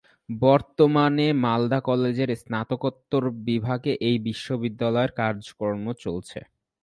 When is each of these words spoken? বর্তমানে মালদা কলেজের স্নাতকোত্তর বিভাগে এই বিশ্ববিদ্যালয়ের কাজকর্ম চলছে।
বর্তমানে 0.39 1.27
মালদা 1.43 1.79
কলেজের 1.87 2.29
স্নাতকোত্তর 2.41 3.23
বিভাগে 3.43 3.91
এই 4.01 4.17
বিশ্ববিদ্যালয়ের 4.27 5.11
কাজকর্ম 5.17 5.85
চলছে। 6.03 6.39